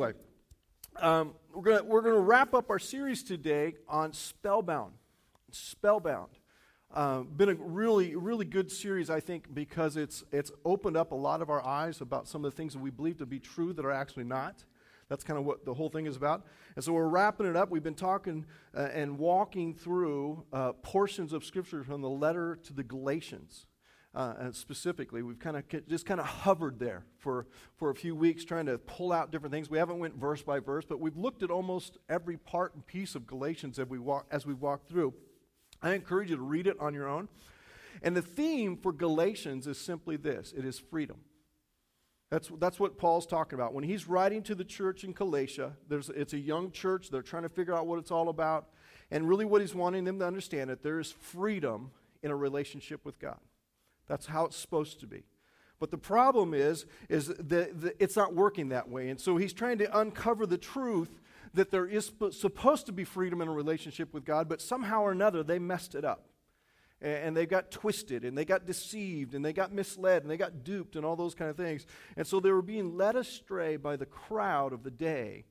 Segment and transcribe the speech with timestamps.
[0.00, 0.18] Anyway,
[1.02, 4.94] um, we're going we're gonna wrap up our series today on Spellbound.
[5.50, 6.30] Spellbound.
[6.90, 11.14] Uh, been a really, really good series, I think, because it's, it's opened up a
[11.14, 13.74] lot of our eyes about some of the things that we believe to be true
[13.74, 14.64] that are actually not.
[15.10, 16.46] That's kind of what the whole thing is about.
[16.76, 17.70] And so we're wrapping it up.
[17.70, 22.72] We've been talking uh, and walking through uh, portions of Scripture from the letter to
[22.72, 23.66] the Galatians
[24.14, 25.22] uh, specifically.
[25.22, 28.78] We've kind of just kind of hovered there for, for a few weeks trying to
[28.78, 29.70] pull out different things.
[29.70, 33.14] We haven't went verse by verse, but we've looked at almost every part and piece
[33.14, 35.14] of Galatians as we walk, as we walk through.
[35.82, 37.28] I encourage you to read it on your own.
[38.02, 41.18] And the theme for Galatians is simply this it is freedom.
[42.30, 43.74] That's, that's what Paul's talking about.
[43.74, 47.10] When he's writing to the church in Galatia, there's, it's a young church.
[47.10, 48.68] They're trying to figure out what it's all about.
[49.10, 51.90] And really, what he's wanting them to understand that there is freedom
[52.22, 53.38] in a relationship with God.
[54.10, 55.22] That's how it's supposed to be.
[55.78, 59.08] But the problem is, is that it's not working that way.
[59.08, 61.20] And so he's trying to uncover the truth
[61.54, 65.12] that there is supposed to be freedom in a relationship with God, but somehow or
[65.12, 66.26] another they messed it up.
[67.00, 70.64] And they got twisted, and they got deceived, and they got misled, and they got
[70.64, 71.86] duped, and all those kind of things.
[72.16, 75.44] And so they were being led astray by the crowd of the day.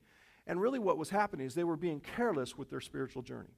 [0.46, 3.56] And really, what was happening is they were being careless with their spiritual journey.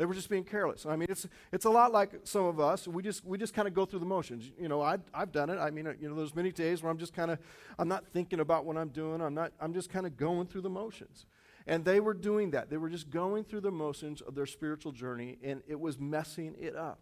[0.00, 0.86] They were just being careless.
[0.86, 2.88] I mean, it's, it's a lot like some of us.
[2.88, 4.50] We just, we just kind of go through the motions.
[4.58, 5.58] You know, I, I've done it.
[5.58, 7.38] I mean, you know, there's many days where I'm just kind of,
[7.78, 9.20] I'm not thinking about what I'm doing.
[9.20, 11.26] I'm, not, I'm just kind of going through the motions.
[11.66, 12.70] And they were doing that.
[12.70, 16.56] They were just going through the motions of their spiritual journey, and it was messing
[16.58, 17.00] it up.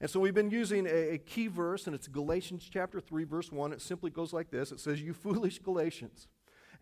[0.00, 3.52] And so we've been using a, a, key verse, and it's Galatians chapter 3, verse
[3.52, 3.72] 1.
[3.72, 6.26] It simply goes like this It says, You foolish Galatians!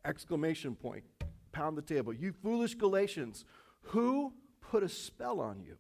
[0.07, 1.05] Exclamation point.
[1.53, 2.15] Pound the table.
[2.15, 3.45] You foolish Galatians,
[3.83, 4.33] who
[4.71, 5.77] put a spell on you?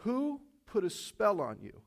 [0.00, 1.80] Who put a spell on you?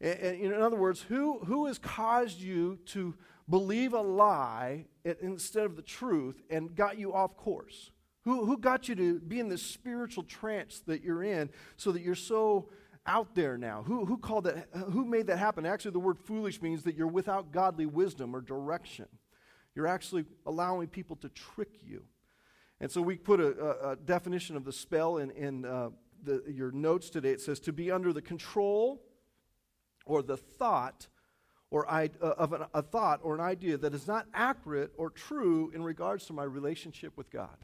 [0.00, 3.14] And, and in other words, who, who has caused you to
[3.48, 7.92] believe a lie instead of the truth and got you off course?
[8.24, 12.02] Who, who got you to be in this spiritual trance that you're in so that
[12.02, 12.68] you're so
[13.06, 13.84] out there now?
[13.86, 14.68] Who, who called that?
[14.90, 15.64] Who made that happen?
[15.64, 19.06] Actually, the word foolish means that you're without godly wisdom or direction.
[19.76, 22.02] You're actually allowing people to trick you.
[22.82, 25.90] And so we put a, a, a definition of the spell in, in uh,
[26.24, 27.30] the, your notes today.
[27.30, 29.00] It says to be under the control
[30.04, 31.06] or the thought
[31.70, 35.10] or I, uh, of an, a thought or an idea that is not accurate or
[35.10, 37.56] true in regards to my relationship with God.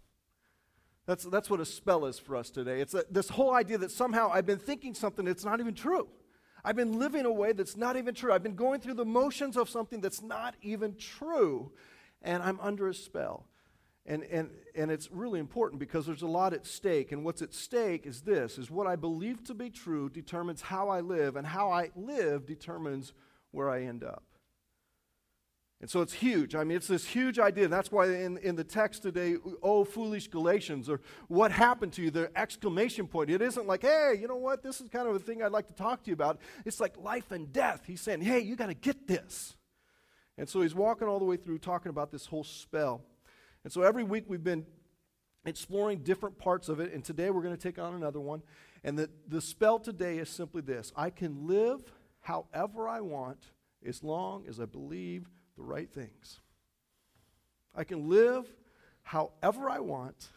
[1.05, 2.81] That's, that's what a spell is for us today.
[2.81, 6.07] It's a, this whole idea that somehow I've been thinking something that's not even true.
[6.65, 8.33] I've been living a way that's not even true.
[8.33, 11.73] I've been going through the motions of something that's not even true,
[12.23, 13.48] and I'm under a spell.
[14.09, 17.13] And, and, and it's really important because there's a lot at stake.
[17.13, 20.89] And what's at stake is this is what I believe to be true determines how
[20.89, 23.13] I live, and how I live determines
[23.51, 24.25] where I end up.
[25.83, 26.55] And so it's huge.
[26.55, 27.65] I mean, it's this huge idea.
[27.65, 32.03] And that's why in, in the text today, oh, foolish Galatians, or what happened to
[32.03, 33.29] you, the exclamation point.
[33.29, 34.63] It isn't like, hey, you know what?
[34.63, 36.41] This is kind of a thing I'd like to talk to you about.
[36.65, 37.83] It's like life and death.
[37.87, 39.55] He's saying, hey, you got to get this.
[40.39, 43.03] And so he's walking all the way through talking about this whole spell.
[43.69, 44.65] And so every week we've been
[45.45, 48.41] exploring different parts of it, and today we're going to take on another one.
[48.83, 51.83] And the, the spell today is simply this I can live
[52.23, 53.51] however I want
[53.85, 56.41] as long as I believe the right things.
[57.77, 58.47] I can live
[59.03, 60.29] however I want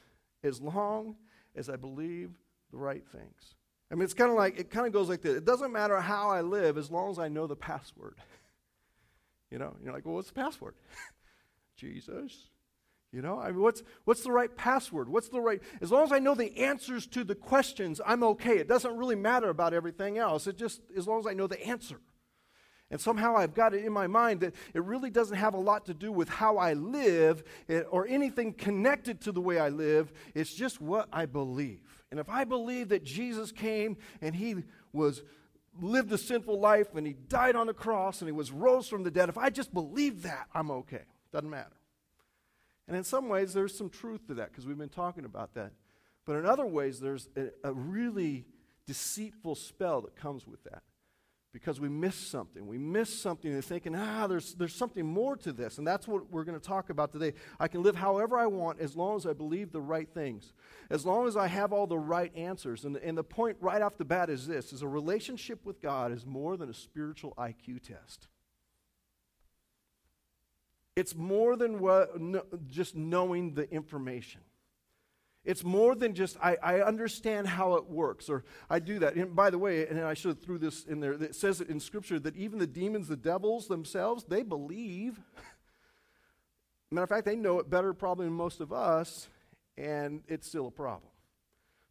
[0.43, 1.15] as long
[1.55, 2.31] as I believe
[2.69, 3.55] the right things.
[3.89, 5.37] I mean, it's kind of like, it kind of goes like this.
[5.37, 8.15] It doesn't matter how I live as long as I know the password.
[9.49, 10.75] you know, you're like, well, what's the password?
[11.77, 12.50] Jesus.
[13.11, 15.09] You know, I mean, what's, what's the right password?
[15.09, 18.57] What's the right, as long as I know the answers to the questions, I'm okay.
[18.57, 20.47] It doesn't really matter about everything else.
[20.47, 21.99] It just, as long as I know the answer.
[22.89, 25.85] And somehow I've got it in my mind that it really doesn't have a lot
[25.85, 30.11] to do with how I live eh, or anything connected to the way I live.
[30.33, 31.79] It's just what I believe.
[32.11, 34.55] And if I believe that Jesus came and he
[34.91, 35.23] was
[35.81, 39.03] lived a sinful life and he died on the cross and he was rose from
[39.03, 41.03] the dead, if I just believe that, I'm okay.
[41.31, 41.71] Doesn't matter.
[42.87, 45.71] And in some ways, there's some truth to that because we've been talking about that.
[46.25, 48.45] But in other ways, there's a, a really
[48.85, 50.83] deceitful spell that comes with that
[51.53, 52.65] because we miss something.
[52.65, 55.77] We miss something and thinking, ah, there's, there's something more to this.
[55.77, 57.33] And that's what we're going to talk about today.
[57.59, 60.53] I can live however I want as long as I believe the right things,
[60.89, 62.85] as long as I have all the right answers.
[62.85, 66.11] And, and the point right off the bat is this, is a relationship with God
[66.11, 68.27] is more than a spiritual IQ test.
[70.95, 74.41] It's more than what, no, just knowing the information.
[75.43, 79.15] It's more than just, I, I understand how it works, or I do that.
[79.15, 81.79] And by the way, and I should have threw this in there, it says in
[81.79, 85.19] Scripture that even the demons, the devils themselves, they believe.
[86.91, 89.29] Matter of fact, they know it better probably than most of us,
[89.77, 91.10] and it's still a problem.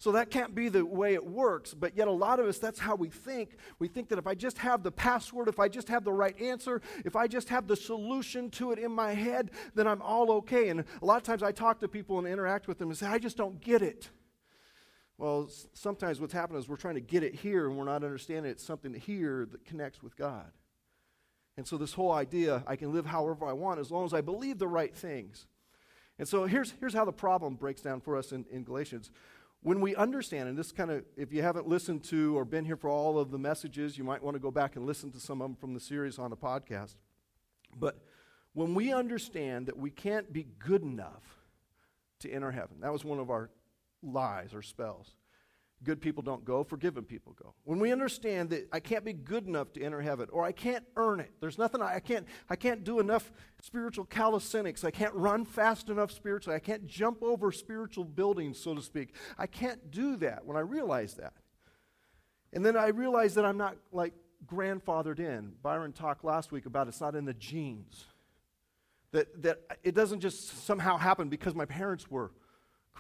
[0.01, 2.79] So that can't be the way it works, but yet a lot of us, that's
[2.79, 3.57] how we think.
[3.79, 6.41] We think that if I just have the password, if I just have the right
[6.41, 10.33] answer, if I just have the solution to it in my head, then I'm all
[10.33, 10.71] okay.
[10.71, 13.09] And a lot of times I talk to people and interact with them and say,
[13.09, 14.09] I just don't get it.
[15.19, 18.51] Well, sometimes what's happening is we're trying to get it here and we're not understanding
[18.51, 20.51] it's something here that connects with God.
[21.59, 24.23] And so, this whole idea, I can live however I want as long as I
[24.23, 25.47] believe the right things.
[26.19, 29.11] And so, here's, here's how the problem breaks down for us in, in Galatians.
[29.63, 32.77] When we understand, and this kind of, if you haven't listened to or been here
[32.77, 35.43] for all of the messages, you might want to go back and listen to some
[35.43, 36.95] of them from the series on the podcast.
[37.79, 37.99] But
[38.55, 41.23] when we understand that we can't be good enough
[42.21, 43.51] to enter heaven, that was one of our
[44.03, 45.15] lies or spells
[45.83, 47.55] good people don't go, forgiven people go.
[47.65, 50.85] When we understand that I can't be good enough to enter heaven, or I can't
[50.97, 53.33] earn it, there's nothing I, I, can't I can't do enough
[53.63, 58.75] spiritual calisthenics, I can't run fast enough spiritually, I can't jump over spiritual buildings, so
[58.75, 59.15] to speak.
[59.39, 61.33] I can't do that when I realize that.
[62.53, 64.13] And then I realize that I'm not like
[64.47, 65.53] grandfathered in.
[65.63, 68.05] Byron talked last week about it's not in the genes.
[69.13, 72.31] That, that it doesn't just somehow happen because my parents were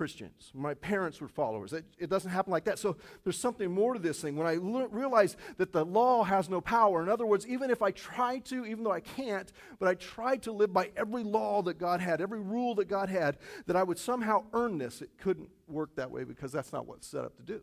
[0.01, 0.51] Christians.
[0.55, 1.75] My parents were followers.
[1.75, 2.79] It, it, doesn't happen like that.
[2.79, 4.35] So there's something more to this thing.
[4.35, 7.83] When I l- realize that the law has no power, in other words, even if
[7.83, 11.61] I try to, even though I can't, but I try to live by every law
[11.65, 13.37] that God had, every rule that God had,
[13.67, 17.07] that I would somehow earn this, it couldn't work that way because that's not what's
[17.07, 17.61] set up to do.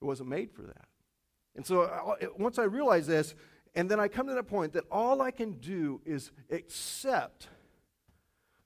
[0.00, 0.86] It wasn't made for that.
[1.56, 3.34] And so I, uh, once I realize this,
[3.74, 7.48] and then I come to that point that all I can do is accept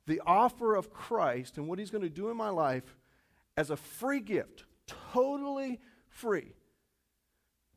[0.08, 2.96] the offer of Christ and what He's going to do in my life
[3.56, 4.64] as a free gift,
[5.12, 5.78] totally
[6.08, 6.54] free.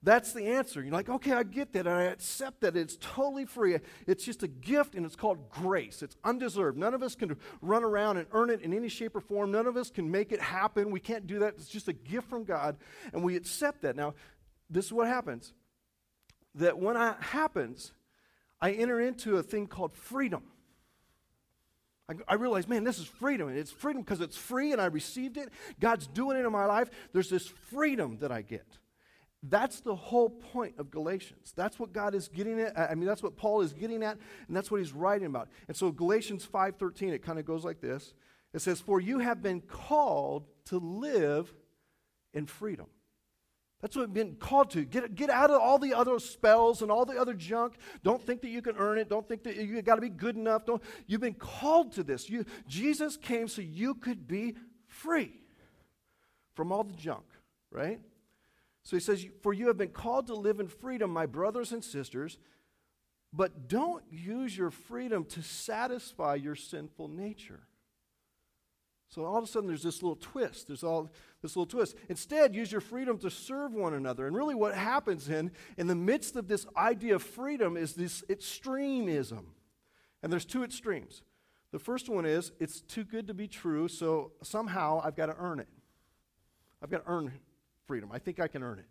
[0.04, 0.81] That's the answer.
[0.81, 1.86] You're like, okay, I get that.
[1.86, 2.75] And I accept that.
[2.75, 3.78] It's totally free.
[4.07, 6.01] It's just a gift, and it's called grace.
[6.01, 6.75] It's undeserved.
[6.75, 9.51] None of us can run around and earn it in any shape or form.
[9.51, 10.89] None of us can make it happen.
[10.89, 11.54] We can't do that.
[11.56, 12.78] It's just a gift from God,
[13.13, 13.95] and we accept that.
[13.95, 14.16] Now,
[14.72, 15.54] this is what happens
[16.56, 17.92] that when that happens,
[18.60, 20.44] I enter into a thing called freedom.
[22.27, 23.47] I, I man, this is freedom.
[23.47, 25.49] And it's freedom because it's free and I received it.
[25.79, 26.89] God's doing it in my life.
[27.13, 28.65] There's this freedom that I get.
[29.43, 31.53] That's the whole point of Galatians.
[31.55, 32.77] That's what God is getting at.
[32.77, 35.49] I mean, that's what Paul is getting at, and that's what he's writing about.
[35.67, 38.13] And so Galatians 5:13, it kind of goes like this.
[38.53, 41.53] It says, For you have been called to live
[42.33, 42.87] in freedom.
[43.81, 44.86] That's what we've been called to.
[44.86, 47.75] Get, get out of all the other spells and all the other junk.
[48.04, 49.10] Don't think that you can earn it.
[49.10, 50.66] Don't think that you got to be good enough.
[50.66, 52.30] Don't, you've been called to this.
[52.30, 54.56] You, Jesus came so you could be
[54.88, 55.33] free
[56.54, 57.25] from all the junk,
[57.72, 58.00] right?
[58.83, 61.83] So he says, For you have been called to live in freedom, my brothers and
[61.83, 62.38] sisters,
[63.33, 67.62] but don't use your freedom to satisfy your sinful nature.
[69.13, 70.67] So all of a sudden, there's this little twist.
[70.67, 71.11] There's all
[71.41, 71.97] this little twist.
[72.07, 74.25] Instead, use your freedom to serve one another.
[74.25, 78.23] And really, what happens in in the midst of this idea of freedom is this
[78.29, 79.47] extremism.
[80.23, 81.23] And there's two extremes.
[81.71, 85.35] The first one is it's too good to be true, so somehow I've got to
[85.37, 85.67] earn it.
[86.81, 87.33] I've got to earn
[87.87, 88.09] freedom.
[88.13, 88.85] I think I can earn it.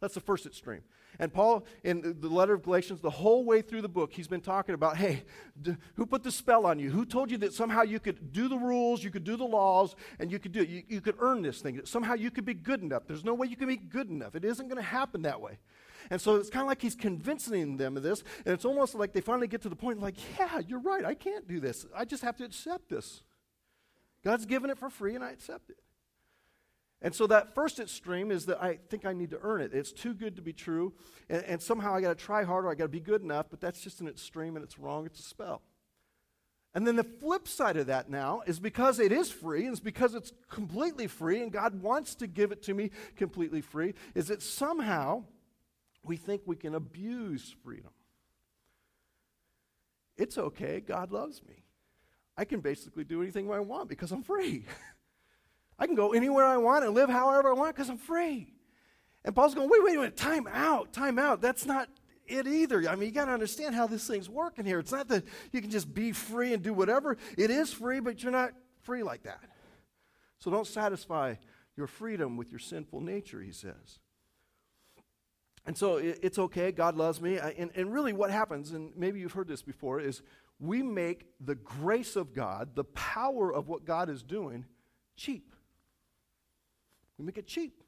[0.00, 0.82] That's the first extreme.
[1.18, 4.42] And Paul, in the letter of Galatians, the whole way through the book, he's been
[4.42, 5.24] talking about hey,
[5.60, 6.90] d- who put the spell on you?
[6.90, 9.96] Who told you that somehow you could do the rules, you could do the laws,
[10.18, 10.68] and you could do it?
[10.68, 11.80] You, you could earn this thing.
[11.84, 13.04] Somehow you could be good enough.
[13.06, 14.34] There's no way you can be good enough.
[14.34, 15.58] It isn't going to happen that way.
[16.10, 19.12] And so it's kind of like he's convincing them of this, and it's almost like
[19.12, 21.04] they finally get to the point like, yeah, you're right.
[21.04, 21.86] I can't do this.
[21.96, 23.22] I just have to accept this.
[24.22, 25.78] God's given it for free, and I accept it.
[27.02, 29.72] And so that first extreme is that I think I need to earn it.
[29.74, 30.94] It's too good to be true.
[31.28, 32.68] And, and somehow I got to try harder.
[32.68, 33.46] I got to be good enough.
[33.50, 35.06] But that's just an extreme and it's wrong.
[35.06, 35.62] It's a spell.
[36.76, 39.80] And then the flip side of that now is because it is free, and it's
[39.80, 44.28] because it's completely free, and God wants to give it to me completely free, is
[44.28, 45.24] that somehow
[46.04, 47.92] we think we can abuse freedom.
[50.18, 50.80] It's okay.
[50.80, 51.64] God loves me.
[52.36, 54.66] I can basically do anything I want because I'm free.
[55.78, 58.52] I can go anywhere I want and live however I want because I'm free.
[59.24, 61.40] And Paul's going, wait, wait, wait, time out, time out.
[61.40, 61.88] That's not
[62.26, 62.88] it either.
[62.88, 64.78] I mean, you got to understand how this thing's working here.
[64.78, 67.16] It's not that you can just be free and do whatever.
[67.36, 68.52] It is free, but you're not
[68.82, 69.40] free like that.
[70.38, 71.34] So don't satisfy
[71.76, 73.98] your freedom with your sinful nature, he says.
[75.66, 76.70] And so it's okay.
[76.70, 77.38] God loves me.
[77.38, 80.22] And, and really, what happens, and maybe you've heard this before, is
[80.60, 84.64] we make the grace of God, the power of what God is doing,
[85.16, 85.55] cheap.
[87.18, 87.82] We make it cheap.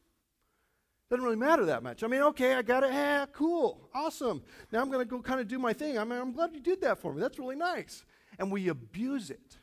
[1.11, 2.04] Doesn't really matter that much.
[2.04, 2.92] I mean, okay, I got it.
[2.92, 4.42] Yeah, cool, awesome.
[4.70, 5.99] Now I'm going to go kind of do my thing.
[5.99, 7.20] I mean, I'm glad you did that for me.
[7.20, 8.04] That's really nice.
[8.38, 9.58] and we abuse it.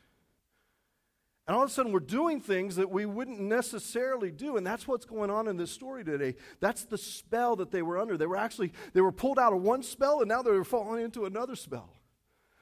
[1.46, 4.56] And all of a sudden, we're doing things that we wouldn't necessarily do.
[4.56, 6.34] And that's what's going on in this story today.
[6.58, 8.16] That's the spell that they were under.
[8.16, 11.24] They were actually, they were pulled out of one spell, and now they're falling into
[11.24, 11.92] another spell.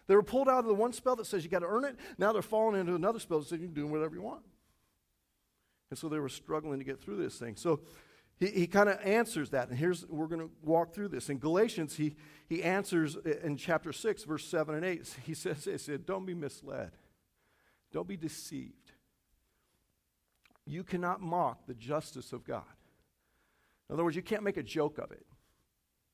[0.07, 1.97] They were pulled out of the one spell that says you got to earn it.
[2.19, 4.43] Now they're falling into another spell that says you can do whatever you want.
[5.95, 7.55] And so they were struggling to get through this thing.
[7.55, 7.79] So
[8.41, 9.69] he, he kind of answers that.
[9.69, 11.31] And here's, we're going to walk through this.
[11.31, 12.17] In Galatians, he,
[12.49, 15.15] he answers uh, in chapter 6, verse 7 and 8.
[15.25, 16.91] He says, said, Don't be misled.
[17.93, 18.91] Don't be deceived.
[20.67, 22.65] You cannot mock the justice of God.
[23.89, 25.25] In other words, you can't make a joke of it.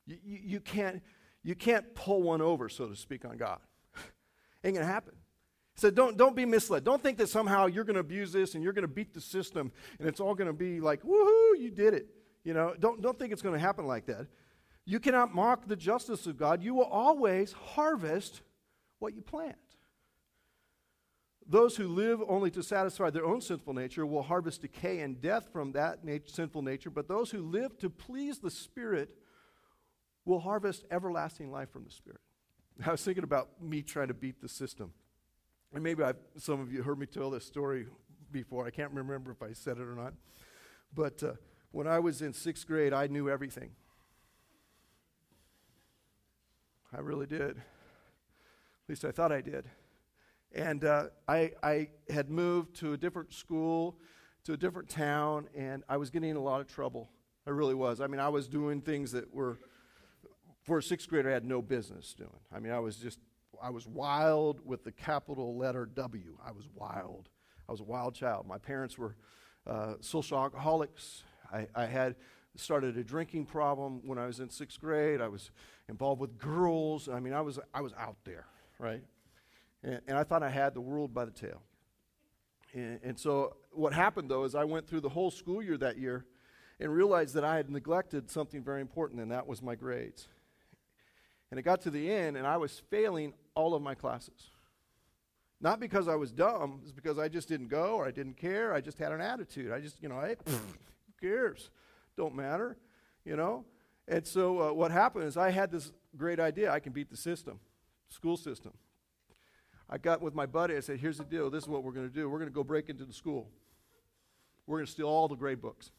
[0.05, 1.01] You, you, you can't,
[1.43, 3.61] you can't pull one over, so to speak, on God.
[4.63, 5.15] Ain't going to happen.
[5.77, 6.85] Said, don't, don't be misled.
[6.85, 9.21] Don't think that somehow you're going to abuse this and you're going to beat the
[9.21, 12.07] system and it's all going to be like, woohoo, you did it.
[12.45, 14.27] You know, don't, don't think it's going to happen like that.
[14.85, 16.63] You cannot mock the justice of God.
[16.63, 18.43] You will always harvest
[18.99, 19.57] what you plant.
[21.47, 25.49] Those who live only to satisfy their own sinful nature will harvest decay and death
[25.53, 29.17] from that nat- sinful nature, but those who live to please the Spirit
[30.25, 32.21] will harvest everlasting life from the Spirit.
[32.87, 34.93] I was thinking about me trying to beat the system.
[35.73, 37.87] And maybe I've, some of you heard me tell this story
[38.33, 38.67] before.
[38.67, 40.15] I can't remember if I said it or not.
[40.95, 41.33] But uh,
[41.71, 43.71] when I was in sixth grade, I knew everything.
[46.93, 47.51] I really did.
[47.51, 49.67] At least I thought I did.
[50.53, 53.97] And uh, I, I had moved to a different school,
[54.45, 57.09] to a different town, and I was getting in a lot of trouble.
[57.47, 58.01] I really was.
[58.01, 59.61] I mean, I was doing things that were,
[60.65, 62.31] for a sixth grader, I had no business doing.
[62.53, 63.21] I mean, I was just,
[63.63, 66.37] I was wild with the capital letter W.
[66.45, 67.29] I was wild.
[67.69, 68.47] I was a wild child.
[68.47, 69.17] My parents were
[69.67, 71.23] uh, social alcoholics.
[71.53, 72.17] I, I had
[72.57, 75.21] started a drinking problem when I was in sixth grade.
[75.21, 75.51] I was
[75.89, 77.09] involved with girls.
[77.09, 78.47] I mean, I was, I was out there,
[78.79, 79.03] right?
[79.83, 81.63] And, and I thought I had the world by the tail.
[82.73, 85.99] And, and so what happened, though, is I went through the whole school year that
[85.99, 86.25] year
[86.79, 90.29] and realized that I had neglected something very important, and that was my grades.
[91.51, 94.51] And it got to the end, and I was failing all of my classes.
[95.61, 98.73] Not because I was dumb, it's because I just didn't go or I didn't care.
[98.73, 99.73] I just had an attitude.
[99.73, 100.57] I just, you know, hey, who
[101.21, 101.71] cares?
[102.17, 102.79] Don't matter,
[103.25, 103.65] you know?
[104.09, 107.17] And so uh, what happened is I had this great idea I can beat the
[107.17, 107.61] system,
[108.09, 108.73] school system.
[109.89, 110.77] I got with my buddy.
[110.77, 111.51] I said, Here's the deal.
[111.51, 112.31] This is what we're going to do.
[112.31, 113.51] We're going to go break into the school.
[114.67, 115.91] We're going to steal all the grade books.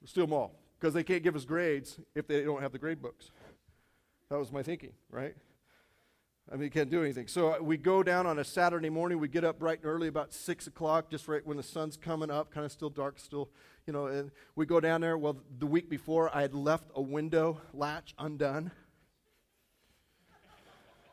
[0.00, 2.78] We'll steal them all because they can't give us grades if they don't have the
[2.78, 3.30] grade books.
[4.28, 5.34] That was my thinking, right?
[6.52, 7.26] I mean, you can't do anything.
[7.26, 9.18] So uh, we go down on a Saturday morning.
[9.18, 12.30] We get up bright and early, about 6 o'clock, just right when the sun's coming
[12.30, 13.48] up, kind of still dark, still,
[13.86, 14.08] you know.
[14.08, 15.16] And we go down there.
[15.16, 18.70] Well, the week before, I had left a window latch undone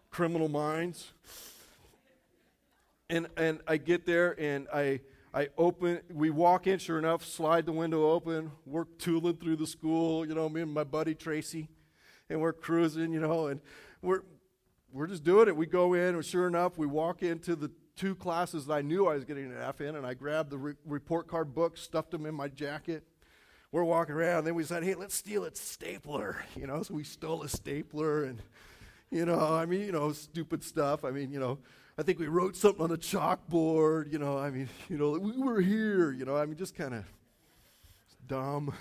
[0.09, 1.13] criminal minds.
[3.09, 4.99] And, and I get there and I,
[5.33, 8.51] I open, we walk in, sure enough, slide the window open.
[8.65, 11.69] We're tooling through the school, you know, me and my buddy Tracy,
[12.29, 13.61] and we're cruising, you know, and
[14.01, 14.23] we're,
[14.91, 15.55] we're just doing it.
[15.55, 19.07] We go in, and sure enough, we walk into the two classes that I knew
[19.07, 22.11] I was getting an F in, and I grabbed the re- report card books, stuffed
[22.11, 23.03] them in my jacket.
[23.71, 26.93] We're walking around, and then we said, hey, let's steal a stapler, you know, so
[26.93, 28.41] we stole a stapler, and
[29.09, 31.05] you know, I mean, you know, stupid stuff.
[31.05, 31.59] I mean, you know,
[32.01, 34.11] I think we wrote something on the chalkboard.
[34.11, 36.11] You know, I mean, you know, we were here.
[36.11, 37.05] You know, I mean, just kind of
[38.27, 38.73] dumb.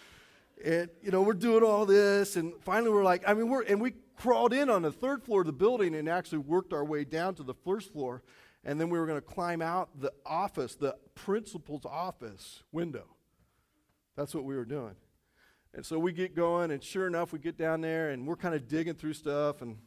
[0.64, 3.80] and you know, we're doing all this, and finally, we're like, I mean, we're and
[3.80, 7.04] we crawled in on the third floor of the building and actually worked our way
[7.04, 8.22] down to the first floor,
[8.66, 13.06] and then we were going to climb out the office, the principal's office window.
[14.14, 14.94] That's what we were doing.
[15.72, 18.54] And so we get going, and sure enough, we get down there, and we're kind
[18.54, 19.78] of digging through stuff, and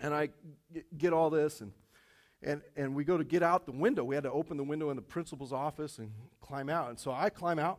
[0.00, 0.30] and I
[0.96, 1.72] get all this, and
[2.42, 4.04] and and we go to get out the window.
[4.04, 6.90] We had to open the window in the principal's office and climb out.
[6.90, 7.78] And so I climb out,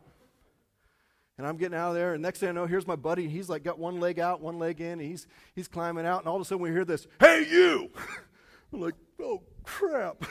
[1.38, 2.14] and I'm getting out of there.
[2.14, 3.24] And next thing I know, here's my buddy.
[3.24, 4.98] And he's like got one leg out, one leg in.
[4.98, 7.90] he's he's climbing out, and all of a sudden we hear this, "Hey, you!"
[8.72, 10.24] I'm like, "Oh crap!"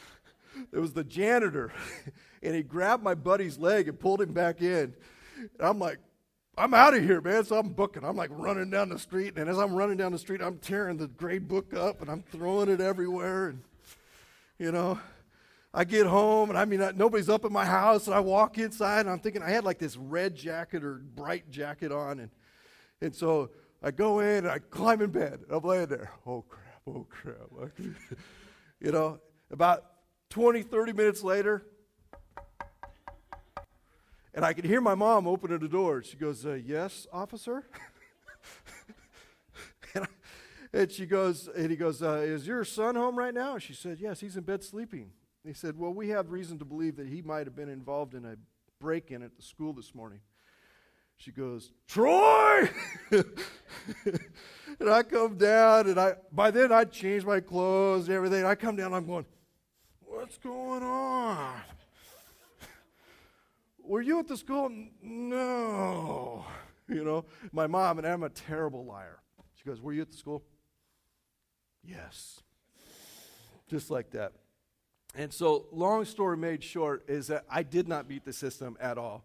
[0.72, 1.72] it was the janitor,
[2.42, 4.94] and he grabbed my buddy's leg and pulled him back in.
[5.36, 5.98] And I'm like,
[6.56, 7.44] I'm out of here, man.
[7.44, 8.04] So I'm booking.
[8.04, 9.34] I'm like running down the street.
[9.36, 12.22] And as I'm running down the street, I'm tearing the grade book up and I'm
[12.22, 13.48] throwing it everywhere.
[13.48, 13.62] And,
[14.58, 14.98] you know,
[15.72, 18.06] I get home and I mean, I, nobody's up in my house.
[18.06, 21.50] And I walk inside and I'm thinking I had like this red jacket or bright
[21.50, 22.20] jacket on.
[22.20, 22.30] And,
[23.00, 23.50] and so
[23.82, 25.40] I go in and I climb in bed.
[25.44, 26.10] And I'm laying there.
[26.26, 26.82] Oh, crap.
[26.86, 27.70] Oh, crap.
[28.80, 29.84] you know, about
[30.28, 31.64] 20, 30 minutes later,
[34.34, 36.02] and I could hear my mom opening the door.
[36.02, 37.64] She goes, uh, Yes, officer?
[39.94, 40.08] and, I,
[40.78, 43.58] and she goes, and he goes, uh, Is your son home right now?
[43.58, 45.10] She said, Yes, he's in bed sleeping.
[45.44, 48.24] he said, Well, we have reason to believe that he might have been involved in
[48.24, 48.36] a
[48.80, 50.20] break in at the school this morning.
[51.16, 52.68] She goes, Troy!
[53.10, 58.44] and I come down, and I by then I'd changed my clothes and everything.
[58.44, 59.26] I come down, I'm going,
[60.00, 61.60] What's going on?
[63.84, 64.70] Were you at the school?
[65.02, 66.44] No.
[66.88, 69.20] You know, my mom, and I'm a terrible liar.
[69.54, 70.42] She goes, Were you at the school?
[71.84, 72.40] Yes.
[73.68, 74.32] Just like that.
[75.14, 78.98] And so, long story made short, is that I did not beat the system at
[78.98, 79.24] all.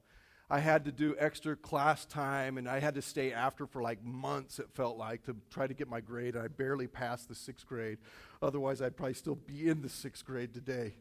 [0.49, 4.03] I had to do extra class time and I had to stay after for like
[4.03, 6.35] months, it felt like, to try to get my grade.
[6.35, 7.97] And I barely passed the sixth grade.
[8.41, 10.95] Otherwise, I'd probably still be in the sixth grade today.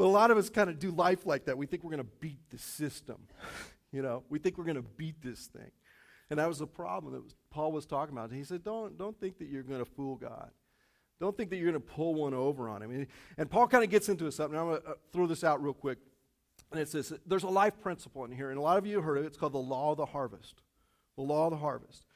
[0.00, 1.58] But a lot of us kind of do life like that.
[1.58, 3.18] We think we're going to beat the system.
[3.92, 5.70] you know, we think we're going to beat this thing.
[6.30, 8.32] And that was the problem that was, Paul was talking about.
[8.32, 10.52] He said, don't, don't think that you're going to fool God.
[11.20, 13.08] Don't think that you're going to pull one over on him.
[13.36, 14.58] And Paul kind of gets into something.
[14.58, 15.98] I'm going to uh, throw this out real quick.
[16.72, 19.18] And it says, there's a life principle in here, and a lot of you heard
[19.18, 19.26] of it.
[19.26, 20.62] It's called the law of the harvest.
[21.16, 22.06] The law of the harvest.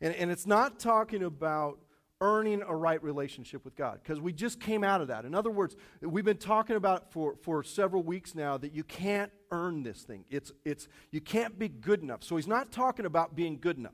[0.00, 1.78] And, and it's not talking about
[2.20, 5.24] earning a right relationship with God, because we just came out of that.
[5.24, 9.30] In other words, we've been talking about for, for several weeks now that you can't
[9.50, 10.24] earn this thing.
[10.30, 12.24] It's, it's, you can't be good enough.
[12.24, 13.92] So he's not talking about being good enough.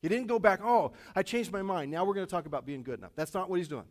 [0.00, 1.90] He didn't go back, oh, I changed my mind.
[1.90, 3.12] Now we're going to talk about being good enough.
[3.14, 3.84] That's not what he's doing.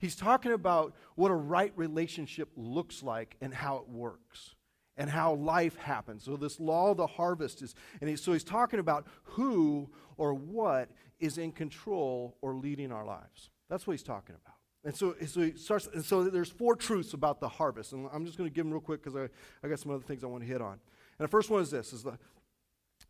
[0.00, 4.56] He's talking about what a right relationship looks like and how it works
[4.96, 6.24] and how life happens.
[6.24, 10.34] So, this law of the harvest is, and he, so he's talking about who or
[10.34, 13.50] what is in control or leading our lives.
[13.68, 14.56] That's what he's talking about.
[14.84, 17.92] And so, so he starts, and so there's four truths about the harvest.
[17.92, 19.28] And I'm just going to give them real quick because I,
[19.64, 20.72] I got some other things I want to hit on.
[20.72, 22.18] And the first one is this is, the,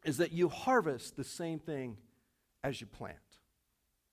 [0.04, 1.96] is that you harvest the same thing
[2.62, 3.16] as you plant.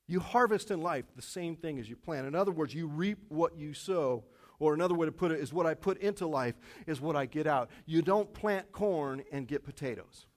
[0.07, 2.25] You harvest in life the same thing as you plant.
[2.25, 4.23] In other words, you reap what you sow
[4.59, 7.25] or another way to put it is what I put into life is what I
[7.25, 7.69] get out.
[7.85, 10.27] You don't plant corn and get potatoes.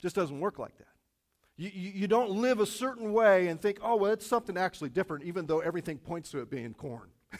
[0.00, 0.88] Just doesn't work like that.
[1.56, 4.88] You, you, you, don't live a certain way and think, oh, well, it's something actually
[4.88, 7.10] different, even though everything points to it being corn.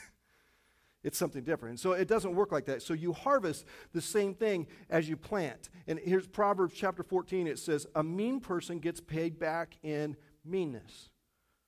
[1.03, 1.71] it's something different.
[1.71, 2.83] And so it doesn't work like that.
[2.83, 5.71] So you harvest the same thing as you plant.
[5.87, 7.47] And here's Proverbs chapter 14.
[7.47, 11.09] It says, A mean person gets paid back in meanness,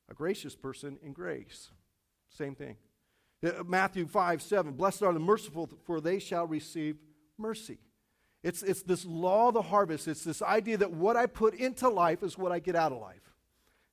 [0.08, 1.70] a gracious person in grace.
[2.28, 2.76] Same thing.
[3.44, 4.72] Uh, Matthew 5 7.
[4.72, 6.96] Blessed are the merciful, for they shall receive
[7.36, 7.78] mercy.
[8.42, 10.06] It's, it's this law of the harvest.
[10.08, 13.00] It's this idea that what I put into life is what I get out of
[13.00, 13.34] life.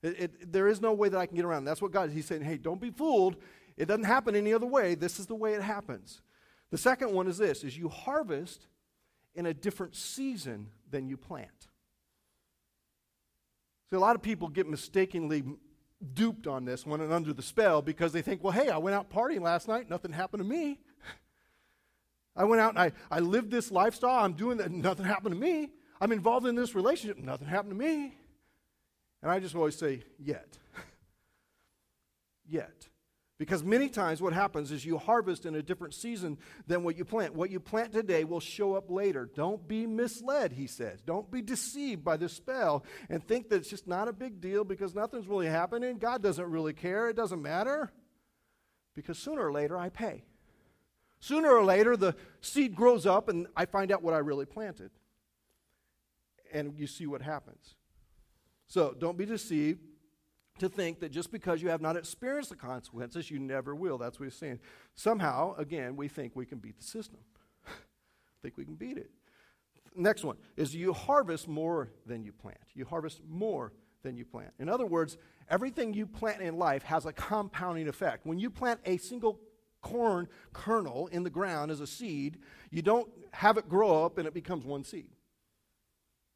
[0.04, 1.66] It, it, there is no way that I can get around.
[1.66, 2.16] That's what God, is.
[2.16, 3.38] He's saying, hey, don't be fooled.
[3.78, 4.96] It doesn't happen any other way.
[4.96, 6.22] This is the way it happens.
[6.70, 8.68] The second one is this, is you harvest
[9.36, 11.68] in a different season than you plant.
[13.90, 15.44] See, a lot of people get mistakenly
[16.14, 18.96] duped on this one and under the spell because they think, well, hey, I went
[18.96, 20.80] out partying last night, nothing happened to me.
[22.36, 25.40] I went out and I, I lived this lifestyle, I'm doing that, nothing happened to
[25.40, 25.70] me.
[26.00, 28.16] I'm involved in this relationship, nothing happened to me.
[29.22, 30.58] And I just always say, yet.
[32.48, 32.88] yet.
[33.42, 37.04] Because many times what happens is you harvest in a different season than what you
[37.04, 37.34] plant.
[37.34, 39.28] What you plant today will show up later.
[39.34, 41.02] Don't be misled, he says.
[41.02, 44.64] Don't be deceived by the spell and think that it's just not a big deal
[44.64, 45.98] because nothing's really happening.
[45.98, 47.10] God doesn't really care.
[47.10, 47.92] It doesn't matter.
[48.94, 50.24] Because sooner or later I pay.
[51.20, 54.92] Sooner or later the seed grows up and I find out what I really planted.
[56.54, 57.74] And you see what happens.
[58.68, 59.80] So don't be deceived
[60.60, 63.98] to think that just because you have not experienced the consequences, you never will.
[63.98, 64.60] That's what he's saying.
[64.96, 67.20] Somehow, again, we think we can beat the system.
[68.42, 69.12] think we can beat it.
[69.96, 72.60] Next one is you harvest more than you plant.
[72.74, 74.54] You harvest more than you plant.
[74.60, 75.18] In other words,
[75.50, 78.26] everything you plant in life has a compounding effect.
[78.26, 79.40] When you plant a single
[79.82, 82.38] corn kernel in the ground as a seed,
[82.70, 85.10] you don't have it grow up and it becomes one seed.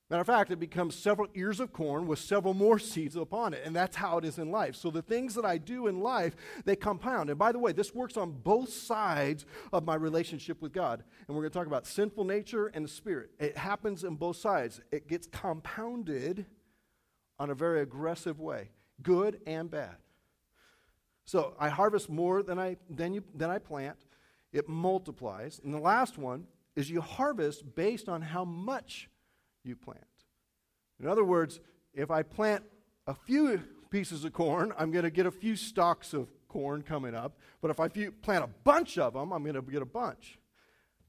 [0.09, 3.63] Matter of fact, it becomes several ears of corn with several more seeds upon it.
[3.65, 4.75] And that's how it is in life.
[4.75, 7.31] So the things that I do in life, they compound.
[7.31, 11.03] And by the way, this works on both sides of my relationship with God.
[11.27, 13.31] And we're going to talk about sinful nature and the spirit.
[13.39, 16.45] It happens in both sides, it gets compounded
[17.39, 18.69] on a very aggressive way,
[19.01, 19.95] good and bad.
[21.25, 23.97] So I harvest more than I, than, you, than I plant,
[24.53, 25.59] it multiplies.
[25.63, 29.09] And the last one is you harvest based on how much
[29.65, 30.03] you plant.
[30.99, 31.59] In other words,
[31.93, 32.63] if I plant
[33.07, 37.15] a few pieces of corn, I'm going to get a few stalks of corn coming
[37.15, 37.37] up.
[37.61, 40.39] But if I plant a bunch of them, I'm going to get a bunch.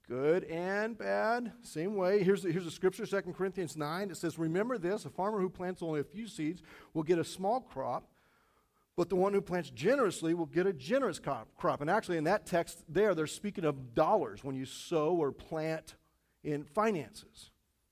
[0.08, 2.22] good and bad, same way.
[2.22, 4.10] Here's, here's a scripture, 2 Corinthians 9.
[4.10, 6.62] It says, Remember this a farmer who plants only a few seeds
[6.94, 8.08] will get a small crop,
[8.96, 11.80] but the one who plants generously will get a generous crop.
[11.80, 15.96] And actually, in that text there, they're speaking of dollars when you sow or plant
[16.42, 17.50] in finances.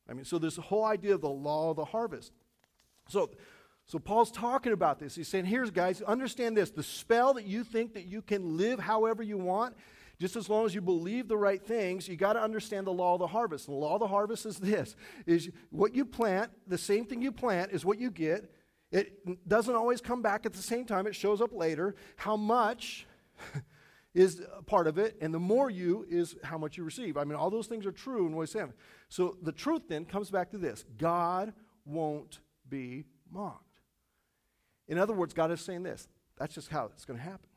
[0.08, 2.32] I mean, so this whole idea of the law of the harvest.
[3.08, 3.30] So,
[3.86, 5.14] so Paul's talking about this.
[5.14, 6.70] He's saying, here's guys, understand this.
[6.70, 9.76] The spell that you think that you can live however you want,
[10.20, 13.14] just as long as you believe the right things, you got to understand the law
[13.14, 13.68] of the harvest.
[13.68, 14.94] And the law of the harvest is this
[15.26, 18.50] is what you plant, the same thing you plant is what you get.
[18.92, 21.96] It doesn't always come back at the same time, it shows up later.
[22.16, 23.06] How much
[24.14, 27.16] is part of it, and the more you is how much you receive.
[27.16, 28.72] I mean, all those things are true in what he's saying.
[29.08, 31.52] So the truth then comes back to this God
[31.84, 33.80] won't be mocked.
[34.86, 36.06] In other words, God is saying this
[36.38, 37.48] that's just how it's going to happen.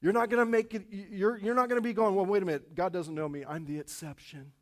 [0.00, 2.42] You're not going to make it, you're, you're not going to be going, well, wait
[2.42, 3.44] a minute, God doesn't know me.
[3.48, 4.52] I'm the exception.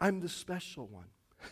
[0.00, 1.06] I'm the special one.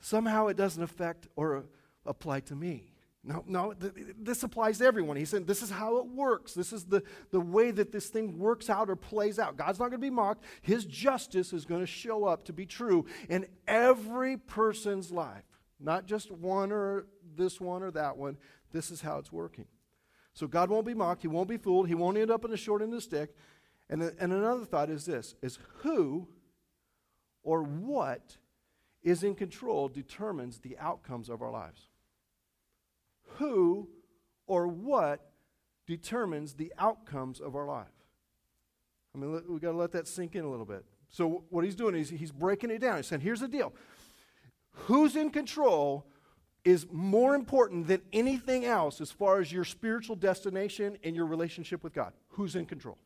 [0.00, 1.66] Somehow it doesn't affect or
[2.06, 2.92] apply to me.
[3.28, 5.18] No, no, th- this applies to everyone.
[5.18, 6.54] He said, This is how it works.
[6.54, 9.58] This is the, the way that this thing works out or plays out.
[9.58, 10.44] God's not going to be mocked.
[10.62, 15.44] His justice is going to show up to be true in every person's life,
[15.78, 17.04] not just one or
[17.36, 18.38] this one or that one.
[18.72, 19.66] This is how it's working.
[20.32, 21.20] So God won't be mocked.
[21.20, 21.86] He won't be fooled.
[21.86, 23.34] He won't end up in the short end of the stick.
[23.90, 26.28] And, and another thought is this is who
[27.42, 28.38] or what
[29.02, 31.87] is in control determines the outcomes of our lives
[33.36, 33.88] who
[34.46, 35.30] or what
[35.86, 37.86] determines the outcomes of our life.
[39.14, 40.84] I mean, we've got to let that sink in a little bit.
[41.10, 42.96] So, what he's doing is he's breaking it down.
[42.96, 43.72] He's saying, here's the deal
[44.72, 46.06] who's in control
[46.64, 51.82] is more important than anything else as far as your spiritual destination and your relationship
[51.82, 52.12] with God.
[52.30, 52.98] Who's in control?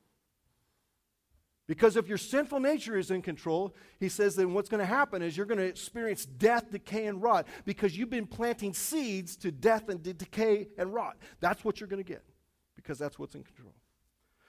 [1.73, 5.23] Because if your sinful nature is in control, he says then what's going to happen
[5.23, 9.51] is you're going to experience death, decay, and rot because you've been planting seeds to
[9.51, 11.17] death and to decay and rot.
[11.41, 12.23] That's what you're going to get
[12.77, 13.73] because that's what's in control.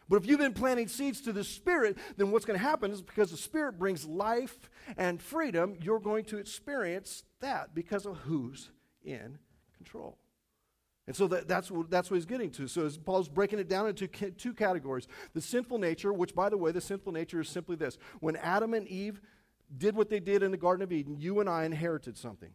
[0.09, 3.01] But if you've been planting seeds to the Spirit, then what's going to happen is
[3.01, 8.69] because the Spirit brings life and freedom, you're going to experience that because of who's
[9.01, 9.39] in
[9.77, 10.17] control.
[11.05, 12.67] And so that, that's, what, that's what he's getting to.
[12.67, 15.07] So Paul's breaking it down into two categories.
[15.33, 17.97] The sinful nature, which, by the way, the sinful nature is simply this.
[18.21, 19.21] When Adam and Eve
[19.77, 22.51] did what they did in the Garden of Eden, you and I inherited something.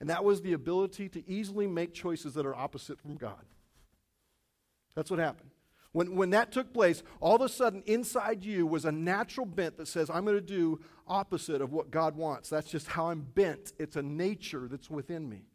[0.00, 3.44] And that was the ability to easily make choices that are opposite from God.
[4.94, 5.50] That's what happened.
[5.92, 9.78] When, when that took place, all of a sudden inside you was a natural bent
[9.78, 12.50] that says, I'm going to do opposite of what God wants.
[12.50, 13.72] That's just how I'm bent.
[13.78, 15.46] It's a nature that's within me,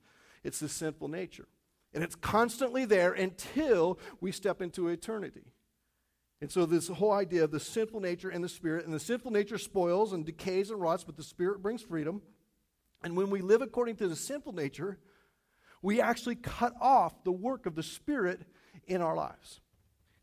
[0.43, 1.47] it's the sinful nature.
[1.93, 5.53] And it's constantly there until we step into eternity.
[6.41, 9.31] And so, this whole idea of the sinful nature and the spirit, and the sinful
[9.31, 12.21] nature spoils and decays and rots, but the spirit brings freedom.
[13.03, 14.97] And when we live according to the sinful nature,
[15.81, 18.41] we actually cut off the work of the spirit
[18.87, 19.61] in our lives.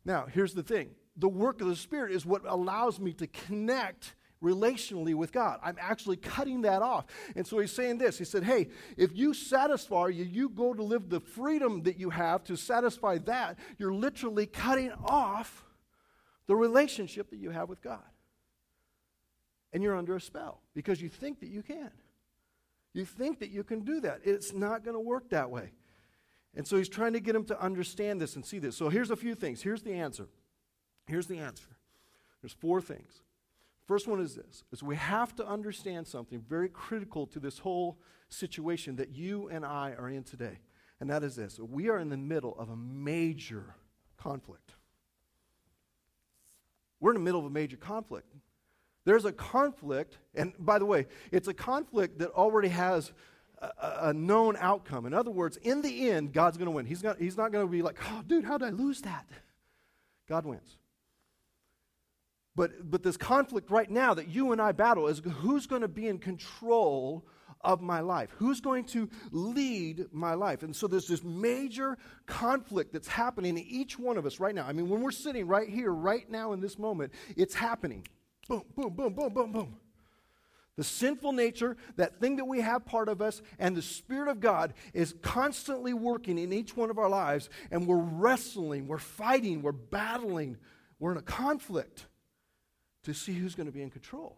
[0.04, 4.14] Now, here's the thing the work of the spirit is what allows me to connect
[4.42, 5.59] relationally with God.
[5.62, 7.07] I'm actually cutting that off.
[7.37, 10.83] And so he's saying this He said, Hey, if you satisfy you, you go to
[10.83, 15.64] live the freedom that you have to satisfy that, you're literally cutting off
[16.46, 18.03] the relationship that you have with God.
[19.72, 21.90] And you're under a spell because you think that you can.
[22.92, 24.20] You think that you can do that.
[24.24, 25.70] It's not going to work that way.
[26.57, 28.76] And so he's trying to get him to understand this and see this.
[28.76, 29.62] So here's a few things.
[29.62, 30.29] Here's the answer.
[31.07, 31.68] Here's the answer.
[32.42, 33.20] There's four things.
[33.90, 37.98] First one is this is we have to understand something very critical to this whole
[38.29, 40.61] situation that you and I are in today.
[41.00, 41.59] And that is this.
[41.59, 43.74] We are in the middle of a major
[44.16, 44.74] conflict.
[47.00, 48.33] We're in the middle of a major conflict.
[49.07, 53.11] There's a conflict, and by the way, it's a conflict that already has
[53.59, 53.70] a,
[54.03, 55.05] a known outcome.
[55.05, 56.87] In other words, in the end, God's going to win.
[56.87, 59.29] He's, he's not going to be like, oh, dude, how did I lose that?
[60.29, 60.76] God wins.
[62.56, 65.88] But, but this conflict right now that you and I battle is who's going to
[65.88, 67.26] be in control
[67.62, 68.30] of my life?
[68.38, 70.62] Who's going to lead my life?
[70.62, 74.66] And so there's this major conflict that's happening in each one of us right now.
[74.66, 78.06] I mean, when we're sitting right here, right now in this moment, it's happening.
[78.48, 79.76] Boom, boom, boom, boom, boom, boom.
[80.76, 84.40] The sinful nature, that thing that we have part of us, and the Spirit of
[84.40, 89.60] God is constantly working in each one of our lives, and we're wrestling, we're fighting,
[89.60, 90.56] we're battling,
[90.98, 92.06] we're in a conflict
[93.04, 94.36] to see who's going to be in control.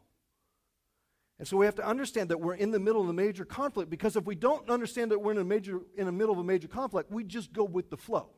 [1.38, 3.90] And so we have to understand that we're in the middle of a major conflict
[3.90, 6.44] because if we don't understand that we're in, a major, in the middle of a
[6.44, 8.28] major conflict, we just go with the flow.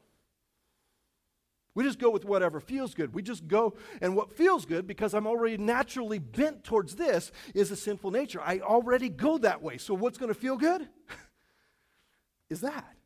[1.74, 3.12] We just go with whatever feels good.
[3.12, 7.72] We just go, and what feels good, because I'm already naturally bent towards this, is
[7.72, 8.40] a sinful nature.
[8.40, 9.76] I already go that way.
[9.78, 10.88] So what's going to feel good?
[12.48, 12.96] is that.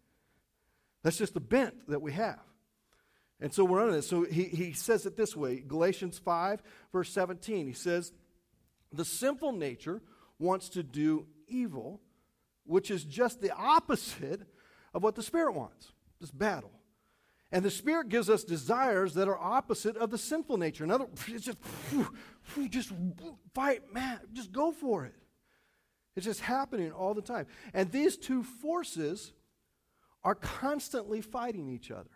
[1.02, 2.40] That's just the bent that we have.
[3.40, 4.09] And so we're on this.
[4.09, 7.66] So he, he says it this way Galatians 5, verse 17.
[7.66, 8.12] He says,
[8.92, 10.03] The sinful nature
[10.38, 12.01] wants to do evil,
[12.64, 14.42] which is just the opposite
[14.94, 16.72] of what the Spirit wants this battle.
[17.51, 20.85] And the Spirit gives us desires that are opposite of the sinful nature.
[20.85, 21.59] In other words, it's just,
[22.68, 22.92] just
[23.55, 25.14] fight, man, just go for it.
[26.14, 27.46] It's just happening all the time.
[27.72, 29.33] And these two forces
[30.24, 32.11] are constantly fighting each other.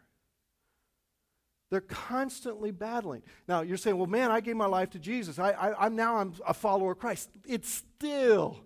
[1.73, 3.23] They're constantly battling.
[3.49, 5.39] Now you're saying, "Well, man, I gave my life to Jesus.
[5.39, 8.61] I, I, am now I'm a follower of Christ." It's still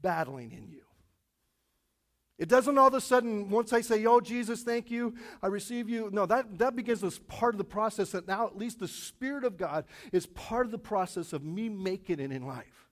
[0.00, 0.84] battling in you.
[2.38, 5.88] It doesn't all of a sudden, once I say, "Oh, Jesus, thank you, I receive
[5.88, 8.12] you." No, that that begins as part of the process.
[8.12, 11.68] That now at least the Spirit of God is part of the process of me
[11.68, 12.88] making it in life.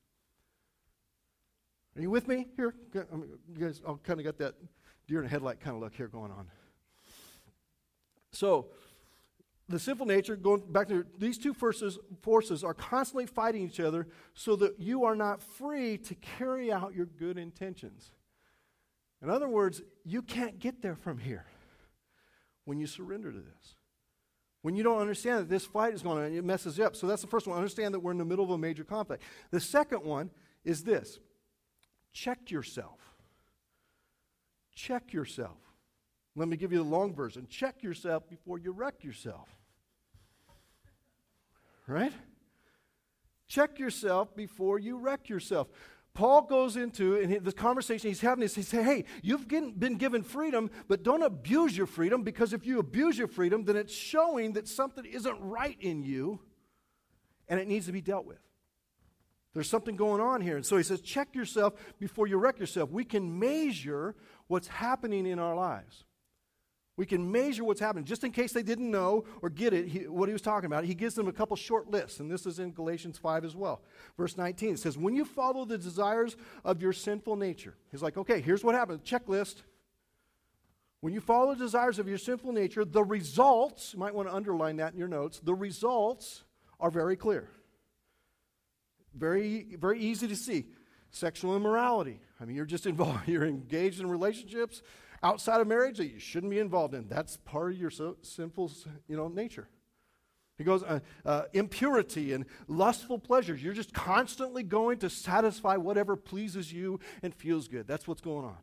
[1.95, 2.75] Are you with me here?
[3.13, 4.57] Um, you guys all kind of got that
[5.07, 6.49] deer in a headlight kind of look here going on.
[8.33, 8.71] So
[9.71, 14.09] the sinful nature, going back to these two forces, forces are constantly fighting each other
[14.35, 18.11] so that you are not free to carry out your good intentions.
[19.23, 21.47] In other words, you can't get there from here
[22.65, 23.77] when you surrender to this.
[24.63, 26.97] When you don't understand that this fight is going on, it messes you up.
[26.97, 27.57] So that's the first one.
[27.57, 29.23] Understand that we're in the middle of a major conflict.
[29.53, 30.31] The second one
[30.65, 31.21] is this
[32.13, 32.99] check yourself.
[34.75, 35.59] Check yourself.
[36.35, 37.47] Let me give you the long version.
[37.49, 39.49] Check yourself before you wreck yourself
[41.91, 42.13] right?
[43.47, 45.69] Check yourself before you wreck yourself.
[46.13, 48.55] Paul goes into in this conversation he's having this.
[48.55, 52.79] He says, "Hey, you've been given freedom, but don't abuse your freedom because if you
[52.79, 56.41] abuse your freedom, then it's showing that something isn't right in you,
[57.49, 58.41] and it needs to be dealt with.
[59.53, 62.91] There's something going on here." And so he says, "Check yourself before you wreck yourself.
[62.91, 64.17] We can measure
[64.49, 66.05] what's happening in our lives."
[67.01, 68.05] We can measure what's happening.
[68.05, 70.85] Just in case they didn't know or get it, he, what he was talking about,
[70.85, 73.81] he gives them a couple short lists, and this is in Galatians 5 as well.
[74.19, 78.19] Verse 19 it says, When you follow the desires of your sinful nature, he's like,
[78.19, 79.63] okay, here's what happens checklist.
[81.01, 84.35] When you follow the desires of your sinful nature, the results, you might want to
[84.35, 86.45] underline that in your notes, the results
[86.81, 87.49] are very clear.
[89.15, 90.67] Very, very easy to see.
[91.13, 92.21] Sexual immorality.
[92.39, 94.83] I mean, you're just involved, you're engaged in relationships
[95.23, 97.09] outside of marriage that you shouldn't be involved in.
[97.09, 98.73] That's part of your so, sinful
[99.09, 99.69] you know, nature.
[100.59, 103.63] He goes, uh, uh, impurity and lustful pleasures.
[103.63, 107.87] You're just constantly going to satisfy whatever pleases you and feels good.
[107.87, 108.59] That's what's going on.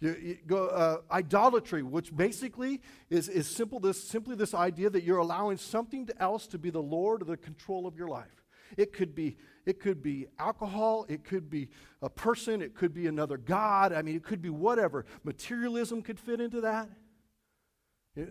[0.00, 5.04] You, you go, uh, idolatry, which basically is, is simple this, simply this idea that
[5.04, 8.35] you're allowing something else to be the Lord or the control of your life.
[8.76, 11.68] It could be it could be alcohol, it could be
[12.00, 13.92] a person, it could be another god.
[13.92, 15.04] I mean, it could be whatever.
[15.24, 16.88] Materialism could fit into that.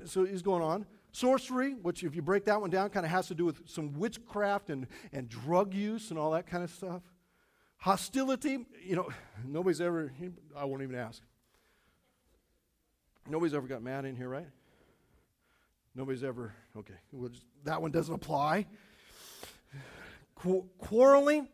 [0.05, 0.85] So he's going on.
[1.11, 3.93] Sorcery, which if you break that one down, kind of has to do with some
[3.93, 7.03] witchcraft and, and drug use and all that kind of stuff.
[7.77, 9.09] Hostility, you know,
[9.45, 10.11] nobody's ever,
[10.55, 11.21] I won't even ask.
[13.27, 14.47] Nobody's ever got mad in here, right?
[15.93, 18.67] Nobody's ever, okay, well, just, that one doesn't apply.
[20.45, 21.47] Qu- quarreling.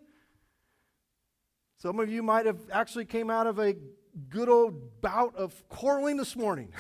[1.77, 3.75] Some of you might have actually came out of a
[4.27, 6.73] good old bout of quarreling this morning.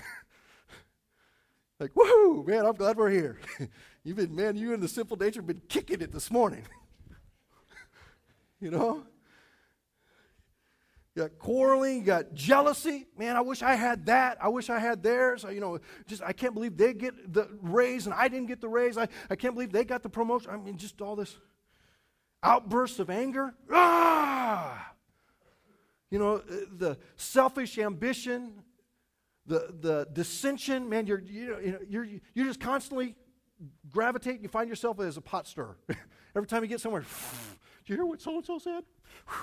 [1.79, 3.39] like, woohoo, man, I'm glad we're here.
[4.03, 6.63] You've been, man, you and the sinful nature have been kicking it this morning.
[8.59, 9.03] you know?
[11.15, 13.07] You got quarreling, you got jealousy.
[13.17, 14.37] Man, I wish I had that.
[14.41, 15.45] I wish I had theirs.
[15.49, 18.69] You know, just I can't believe they get the raise and I didn't get the
[18.69, 18.97] raise.
[18.97, 20.51] I, I can't believe they got the promotion.
[20.51, 21.37] I mean, just all this
[22.43, 23.53] outbursts of anger.
[23.71, 24.93] Ah!
[26.09, 26.41] You know, uh,
[26.77, 28.63] the selfish ambition,
[29.45, 33.15] the, the dissension, man, you're, you know, you're, you're just constantly
[33.89, 34.43] gravitating.
[34.43, 35.77] You find yourself as a pot stirrer.
[36.35, 37.01] Every time you get somewhere,
[37.85, 38.83] do you hear what so and so said?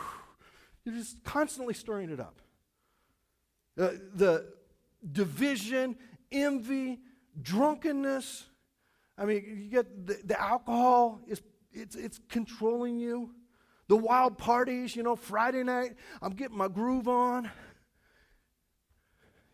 [0.85, 2.41] You're just constantly stirring it up.
[3.79, 4.47] Uh, the
[5.13, 5.97] division,
[6.33, 7.01] envy,
[7.41, 8.47] drunkenness.
[9.17, 11.43] I mean, you get the, the alcohol is
[11.79, 13.35] it's, it's controlling you.
[13.89, 17.51] The wild parties, you know, Friday night, I'm getting my groove on.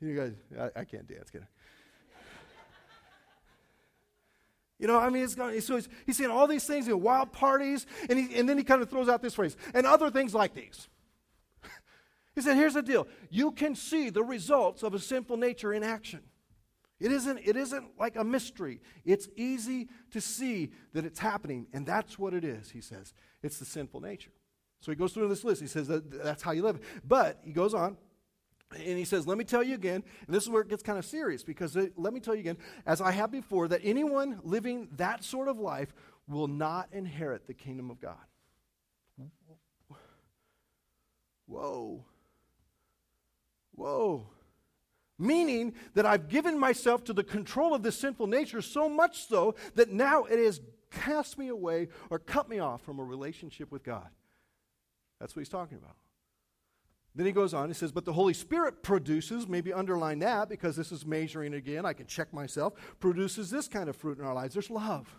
[0.01, 1.47] You guys, I, I can't dance, can I?
[4.79, 6.99] You know, I mean, it's going, so he's, he's saying all these things, you know,
[6.99, 10.11] wild parties, and, he, and then he kind of throws out this phrase, and other
[10.11, 10.89] things like these.
[12.35, 13.07] he said, here's the deal.
[13.31, 16.21] You can see the results of a sinful nature in action.
[17.05, 18.81] It isn't, it isn't like a mystery.
[19.05, 23.13] It's easy to see that it's happening, and that's what it is, he says.
[23.43, 24.31] It's the sinful nature.
[24.81, 25.61] So he goes through this list.
[25.61, 26.81] He says that that's how you live.
[27.07, 27.99] But he goes on,
[28.75, 30.99] and he says, Let me tell you again, and this is where it gets kind
[30.99, 34.41] of serious, because it, let me tell you again, as I have before, that anyone
[34.43, 35.93] living that sort of life
[36.27, 38.17] will not inherit the kingdom of God.
[41.45, 42.07] Whoa.
[43.75, 44.27] Whoa.
[45.25, 49.55] Meaning that I've given myself to the control of this sinful nature so much so
[49.75, 50.61] that now it has
[50.91, 54.09] cast me away or cut me off from a relationship with God.
[55.19, 55.97] That's what he's talking about.
[57.15, 60.77] Then he goes on, he says, But the Holy Spirit produces, maybe underline that because
[60.77, 64.35] this is measuring again, I can check myself, produces this kind of fruit in our
[64.35, 64.55] lives.
[64.55, 65.17] There's love.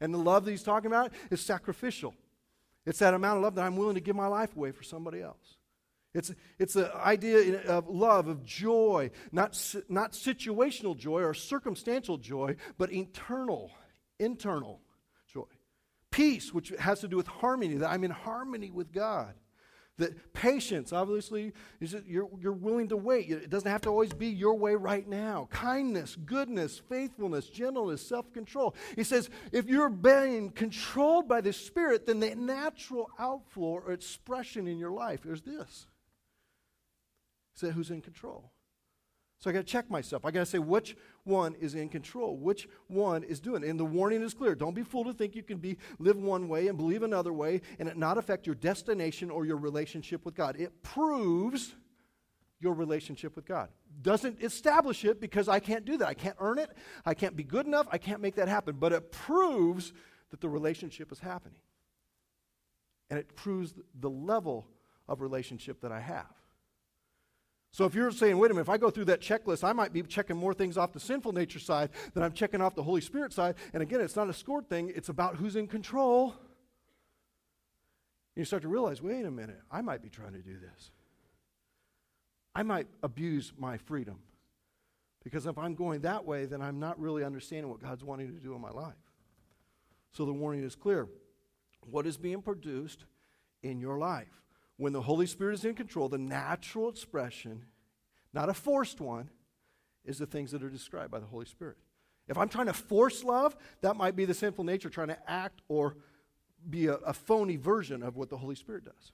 [0.00, 2.14] And the love that he's talking about is sacrificial.
[2.84, 5.20] It's that amount of love that I'm willing to give my life away for somebody
[5.20, 5.55] else.
[6.16, 12.56] It's, it's the idea of love, of joy, not, not situational joy or circumstantial joy,
[12.78, 13.70] but internal,
[14.18, 14.80] internal
[15.30, 15.44] joy.
[16.10, 19.34] Peace, which has to do with harmony, that I'm in harmony with God.
[19.98, 23.30] That patience, obviously, you're, you're willing to wait.
[23.30, 25.48] It doesn't have to always be your way right now.
[25.50, 28.74] Kindness, goodness, faithfulness, gentleness, self control.
[28.94, 34.66] He says, if you're being controlled by the Spirit, then the natural outflow or expression
[34.66, 35.86] in your life is this.
[37.56, 38.52] Said, who's in control?
[39.38, 40.24] So I got to check myself.
[40.24, 43.64] I got to say which one is in control, which one is doing.
[43.64, 44.54] And the warning is clear.
[44.54, 47.60] Don't be fooled to think you can be live one way and believe another way
[47.78, 50.56] and it not affect your destination or your relationship with God.
[50.58, 51.74] It proves
[52.60, 53.68] your relationship with God.
[54.00, 56.08] Doesn't establish it because I can't do that.
[56.08, 56.70] I can't earn it.
[57.04, 57.86] I can't be good enough.
[57.90, 58.76] I can't make that happen.
[58.78, 59.92] But it proves
[60.30, 61.60] that the relationship is happening.
[63.10, 64.66] And it proves the level
[65.08, 66.35] of relationship that I have.
[67.76, 69.92] So if you're saying, wait a minute, if I go through that checklist, I might
[69.92, 73.02] be checking more things off the sinful nature side than I'm checking off the Holy
[73.02, 73.56] Spirit side.
[73.74, 76.34] And again, it's not a scored thing, it's about who's in control.
[78.34, 80.90] You start to realize, wait a minute, I might be trying to do this.
[82.54, 84.20] I might abuse my freedom.
[85.22, 88.40] Because if I'm going that way, then I'm not really understanding what God's wanting to
[88.40, 88.94] do in my life.
[90.12, 91.08] So the warning is clear.
[91.82, 93.04] What is being produced
[93.62, 94.45] in your life?
[94.76, 97.64] When the Holy Spirit is in control, the natural expression,
[98.32, 99.30] not a forced one,
[100.04, 101.76] is the things that are described by the Holy Spirit.
[102.28, 105.62] If I'm trying to force love, that might be the sinful nature trying to act
[105.68, 105.96] or
[106.68, 109.12] be a, a, phony version of what the Holy Spirit does.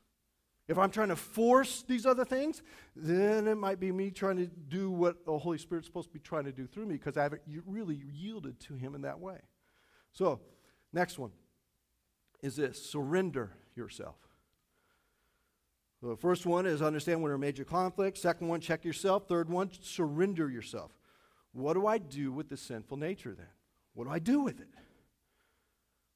[0.69, 2.63] If I'm trying to force these other things,
[2.97, 6.21] then it might be me trying to do what the Holy Spirit's supposed to be
[6.21, 9.39] trying to do through me because I haven't really yielded to Him in that way.
[10.13, 10.41] So,
[10.93, 11.33] next one
[12.43, 14.17] is this surrender yourself.
[16.03, 18.21] The first one is understand when there are major conflicts.
[18.21, 19.29] Second one, check yourself.
[19.29, 20.91] Third one, surrender yourself.
[21.53, 23.47] What do I do with the sinful nature then?
[23.95, 24.69] What do I do with it?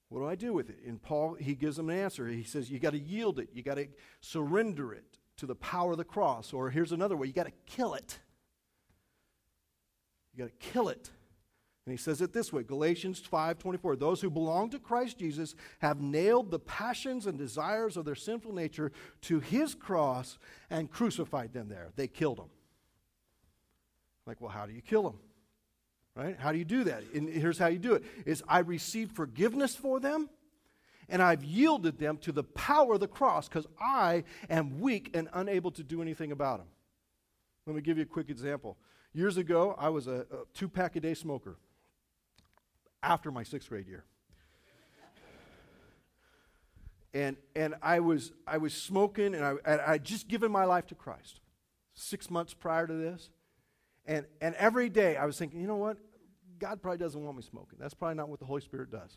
[0.08, 0.78] What do I do with it?
[0.84, 2.26] And Paul, he gives them an answer.
[2.26, 3.50] He says, You got to yield it.
[3.52, 3.86] You got to
[4.20, 6.52] surrender it to the power of the cross.
[6.52, 8.18] Or here's another way you got to kill it.
[10.34, 11.10] You got to kill it.
[11.86, 16.00] And he says it this way Galatians 5:24 Those who belong to Christ Jesus have
[16.00, 18.90] nailed the passions and desires of their sinful nature
[19.22, 20.36] to his cross
[20.68, 21.92] and crucified them there.
[21.94, 22.50] They killed him.
[24.26, 25.18] Like, well, how do you kill him?
[26.16, 26.36] Right?
[26.36, 27.04] How do you do that?
[27.14, 30.28] And here's how you do it is I received forgiveness for them
[31.08, 35.28] and I've yielded them to the power of the cross because I am weak and
[35.32, 36.66] unable to do anything about them.
[37.64, 38.76] Let me give you a quick example.
[39.12, 41.58] Years ago, I was a, a two pack a day smoker
[43.06, 44.04] after my sixth grade year.
[47.14, 50.86] And, and I, was, I was smoking, and I, and I just given my life
[50.88, 51.40] to Christ
[51.94, 53.30] six months prior to this.
[54.04, 55.96] And, and every day I was thinking, you know what?
[56.58, 57.78] God probably doesn't want me smoking.
[57.78, 59.16] That's probably not what the Holy Spirit does.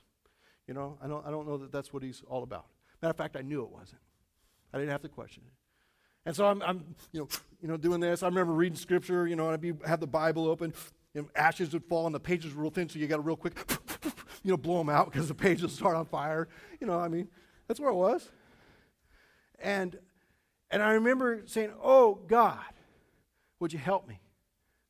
[0.65, 2.67] You know, I don't, I don't know that that's what He's all about.
[3.01, 4.01] Matter of fact, I knew it wasn't.
[4.73, 5.53] I didn't have to question it.
[6.25, 7.27] And so I'm, I'm you, know,
[7.61, 8.23] you know, doing this.
[8.23, 10.73] I remember reading scripture, you know, and I'd be, have the Bible open,
[11.13, 13.21] you know, ashes would fall and the pages were real thin, so you got to
[13.21, 13.57] real quick,
[14.43, 16.47] you know, blow them out because the pages start on fire.
[16.79, 17.27] You know, I mean,
[17.67, 18.29] that's where it was.
[19.59, 19.97] And,
[20.71, 22.59] and I remember saying, Oh, God,
[23.59, 24.19] would you help me?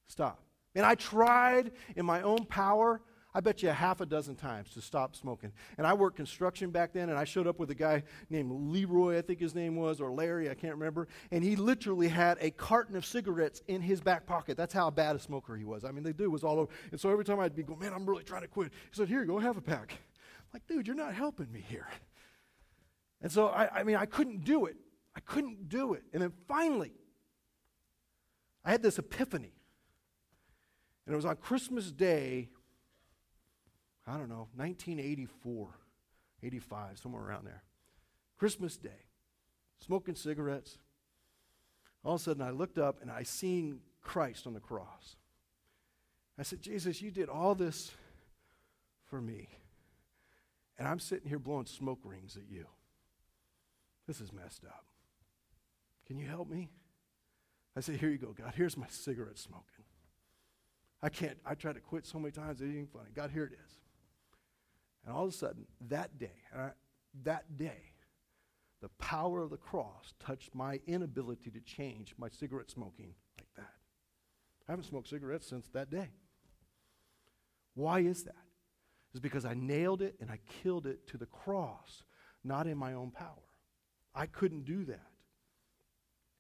[0.08, 0.44] Stop.
[0.76, 3.02] And I tried in my own power
[3.34, 5.52] I bet you a half a dozen times to stop smoking.
[5.78, 9.20] And I worked construction back then, and I showed up with a guy named Leroy,
[9.20, 11.08] I think his name was, or Larry, I can't remember.
[11.30, 14.58] And he literally had a carton of cigarettes in his back pocket.
[14.58, 15.86] That's how bad a smoker he was.
[15.86, 16.72] I mean, the dude was all over.
[16.92, 18.72] And so every time I'd be going, man, I'm really trying to quit.
[18.72, 19.92] He said, here, go have a pack.
[19.92, 21.88] I'm like, dude, you're not helping me here.
[23.22, 24.78] And so, I, I mean, I couldn't do it.
[25.16, 26.04] I couldn't do it.
[26.14, 26.94] And then finally,
[28.66, 29.54] I had this epiphany.
[31.06, 32.50] And it was on Christmas Day,
[34.10, 35.68] I don't know, 1984,
[36.42, 37.62] 85, somewhere around there.
[38.38, 39.06] Christmas Day,
[39.86, 40.80] smoking cigarettes.
[42.04, 45.16] All of a sudden, I looked up and I seen Christ on the cross.
[46.40, 47.92] I said, Jesus, you did all this
[49.06, 49.50] for me.
[50.80, 52.66] And I'm sitting here blowing smoke rings at you.
[54.08, 54.86] This is messed up.
[56.08, 56.70] Can you help me?
[57.78, 58.54] I said, Here you go, God.
[58.56, 59.86] Here's my cigarette smoking.
[61.04, 63.10] I can't, I tried to quit so many times, it ain't funny.
[63.14, 63.79] God, here it is.
[65.06, 66.70] And all of a sudden, that day, I,
[67.24, 67.94] that day,
[68.82, 73.74] the power of the cross touched my inability to change my cigarette smoking like that.
[74.68, 76.10] I haven't smoked cigarettes since that day.
[77.74, 78.36] Why is that?
[79.12, 82.04] It's because I nailed it and I killed it to the cross,
[82.44, 83.28] not in my own power.
[84.14, 85.08] I couldn't do that.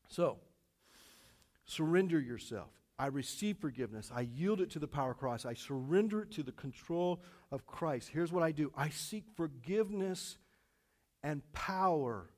[0.08, 0.38] So,
[1.66, 2.79] surrender yourself.
[3.00, 4.12] I receive forgiveness.
[4.14, 5.46] I yield it to the power of Christ.
[5.46, 8.10] I surrender it to the control of Christ.
[8.10, 10.38] Here's what I do I seek forgiveness
[11.24, 12.30] and power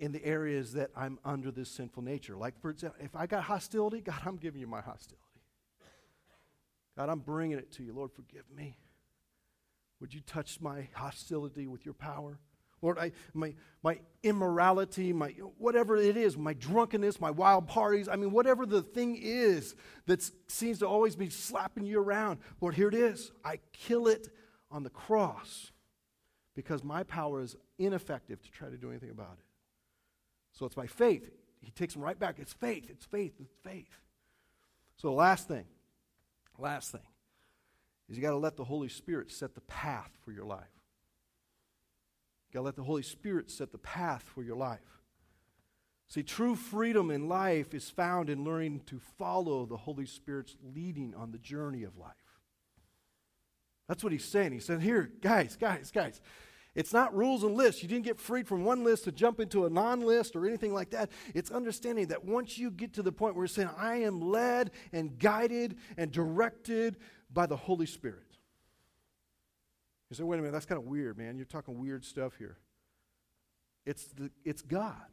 [0.00, 2.36] in the areas that I'm under this sinful nature.
[2.36, 5.22] Like, for example, if I got hostility, God, I'm giving you my hostility.
[6.96, 7.94] God, I'm bringing it to you.
[7.94, 8.76] Lord, forgive me.
[10.00, 12.40] Would you touch my hostility with your power?
[12.82, 18.16] Lord, I, my, my immorality, my whatever it is, my drunkenness, my wild parties, I
[18.16, 19.76] mean, whatever the thing is
[20.06, 23.30] that seems to always be slapping you around, Lord, here it is.
[23.44, 24.28] I kill it
[24.70, 25.70] on the cross
[26.56, 29.44] because my power is ineffective to try to do anything about it.
[30.52, 31.30] So it's by faith.
[31.60, 32.40] He takes them right back.
[32.40, 33.96] It's faith, it's faith, it's faith.
[34.96, 35.64] So the last thing,
[36.58, 37.00] last thing,
[38.08, 40.81] is you got to let the Holy Spirit set the path for your life.
[42.52, 45.00] You got to let the Holy Spirit set the path for your life.
[46.08, 51.14] See, true freedom in life is found in learning to follow the Holy Spirit's leading
[51.14, 52.12] on the journey of life.
[53.88, 54.52] That's what he's saying.
[54.52, 56.20] He said, Here, guys, guys, guys,
[56.74, 57.82] it's not rules and lists.
[57.82, 60.74] You didn't get freed from one list to jump into a non list or anything
[60.74, 61.10] like that.
[61.34, 64.72] It's understanding that once you get to the point where you're saying, I am led
[64.92, 66.98] and guided and directed
[67.32, 68.31] by the Holy Spirit.
[70.12, 71.38] You say, wait a minute, that's kind of weird, man.
[71.38, 72.58] You're talking weird stuff here.
[73.86, 75.06] It's, the, it's God.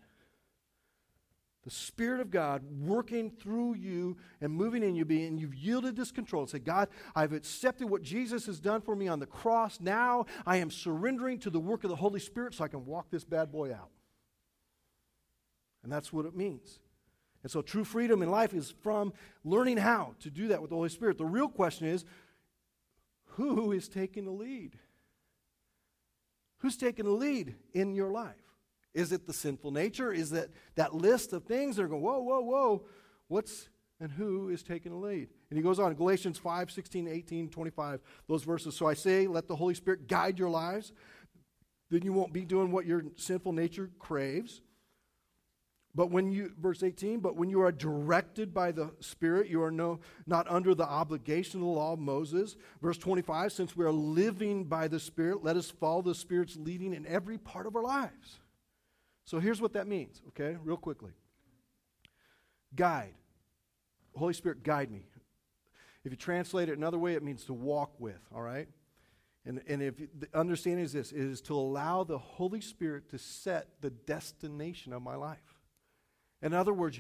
[1.63, 6.11] The Spirit of God working through you and moving in you, being you've yielded this
[6.11, 9.79] control and say, God, I've accepted what Jesus has done for me on the cross.
[9.79, 13.09] Now I am surrendering to the work of the Holy Spirit so I can walk
[13.09, 13.91] this bad boy out.
[15.81, 16.81] And that's what it means.
[17.41, 19.13] And so true freedom in life is from
[19.45, 21.17] learning how to do that with the Holy Spirit.
[21.17, 22.03] The real question is
[23.23, 24.77] who is taking the lead?
[26.59, 28.35] Who's taking the lead in your life?
[28.93, 30.11] Is it the sinful nature?
[30.11, 32.85] Is that that list of things that are going, whoa, whoa, whoa,
[33.27, 33.69] what's
[34.01, 35.29] and who is taking the lead?
[35.49, 38.75] And he goes on, Galatians 5, 16, 18, 25, those verses.
[38.75, 40.93] So I say, let the Holy Spirit guide your lives.
[41.89, 44.61] Then you won't be doing what your sinful nature craves.
[45.99, 49.69] But when you, verse 18, but when you are directed by the Spirit, you are
[49.69, 52.55] no, not under the obligation of the law of Moses.
[52.81, 56.93] Verse 25, since we are living by the Spirit, let us follow the Spirit's leading
[56.93, 58.39] in every part of our lives.
[59.25, 61.11] So here's what that means, okay, real quickly.
[62.73, 63.15] Guide.
[64.15, 65.03] Holy Spirit, guide me.
[66.05, 68.69] If you translate it another way, it means to walk with, all right?
[69.45, 73.81] And, and if the understanding is this, is to allow the Holy Spirit to set
[73.81, 75.58] the destination of my life.
[76.41, 76.99] In other words,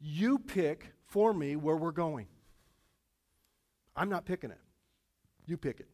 [0.00, 2.26] you pick for me where we're going.
[3.94, 4.60] I'm not picking it.
[5.46, 5.88] You pick it.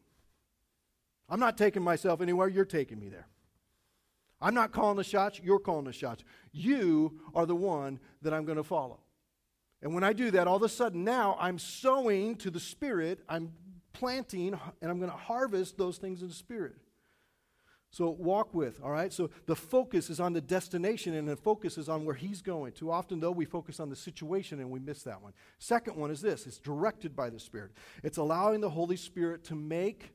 [1.29, 3.27] I'm not taking myself anywhere, you're taking me there.
[4.39, 6.23] I'm not calling the shots, you're calling the shots.
[6.51, 8.99] You are the one that I'm going to follow.
[9.81, 13.19] And when I do that, all of a sudden now I'm sowing to the Spirit,
[13.27, 13.51] I'm
[13.93, 16.75] planting, and I'm going to harvest those things in the Spirit.
[17.89, 19.13] So walk with, all right?
[19.13, 22.73] So the focus is on the destination and the focus is on where he's going.
[22.73, 25.33] Too often, though, we focus on the situation and we miss that one.
[25.57, 27.71] Second one is this it's directed by the Spirit,
[28.03, 30.13] it's allowing the Holy Spirit to make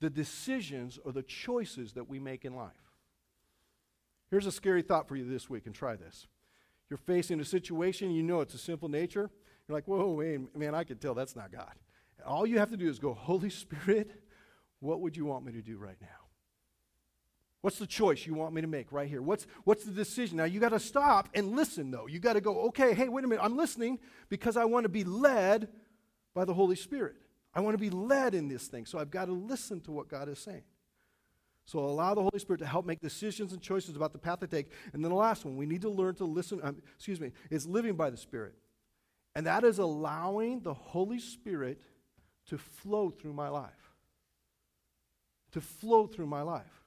[0.00, 2.70] the decisions or the choices that we make in life.
[4.30, 6.26] Here's a scary thought for you this week, and try this.
[6.90, 9.30] You're facing a situation, you know it's a sinful nature.
[9.66, 11.72] You're like, whoa, wait, man, I can tell that's not God.
[12.26, 14.10] All you have to do is go, Holy Spirit,
[14.80, 16.27] what would you want me to do right now?
[17.60, 19.20] What's the choice you want me to make right here?
[19.20, 20.36] What's, what's the decision?
[20.36, 22.06] Now, you got to stop and listen, though.
[22.06, 23.44] You got to go, okay, hey, wait a minute.
[23.44, 23.98] I'm listening
[24.28, 25.68] because I want to be led
[26.34, 27.16] by the Holy Spirit.
[27.52, 28.86] I want to be led in this thing.
[28.86, 30.62] So I've got to listen to what God is saying.
[31.64, 34.46] So allow the Holy Spirit to help make decisions and choices about the path to
[34.46, 34.70] take.
[34.92, 37.66] And then the last one, we need to learn to listen, um, excuse me, is
[37.66, 38.54] living by the Spirit.
[39.34, 41.80] And that is allowing the Holy Spirit
[42.46, 43.96] to flow through my life.
[45.52, 46.77] To flow through my life.